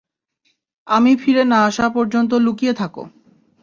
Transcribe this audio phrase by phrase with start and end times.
[0.87, 3.03] আমি ফিরে না আসা পর্যন্ত লুকিয়ে থাকো!